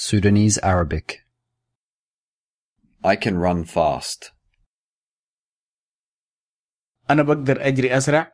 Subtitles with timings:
[0.00, 1.22] Sudanese Arabic.
[3.04, 4.32] I can run fast.
[7.10, 8.32] أنا بقدر أجري أسرع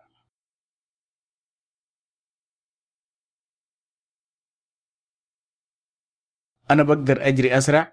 [6.71, 7.93] أنا بقدر أجري أسرع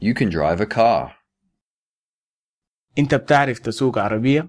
[0.00, 1.16] You can drive a car.
[2.98, 4.48] أنت بتعرف تسوق عربية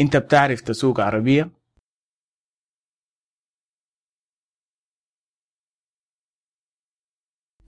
[0.00, 1.50] أنت بتعرف تسوق عربية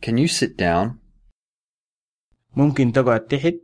[0.03, 0.99] Can you sit down?
[2.57, 3.55] ممكن تقعد تحت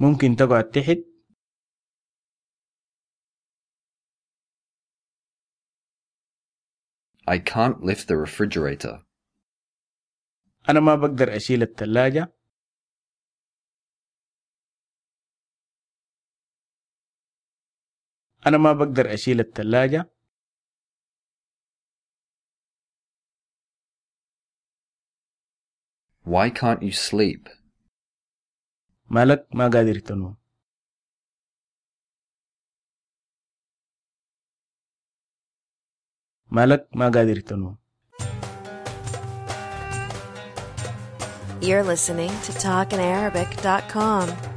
[0.00, 0.98] ممكن تقعد تحت
[7.26, 9.02] I can't lift the refrigerator.
[10.70, 12.32] أنا ما بقدر أشيل التلاجة.
[18.46, 20.10] أنا ما بقدر أشيل التلاجة.
[26.24, 27.48] Why can't you sleep?
[29.10, 30.36] مالك ما قادر تنوم.
[36.50, 37.78] مالك ما قادر تنوم.
[41.62, 44.49] You're listening to TalkinArabic.com.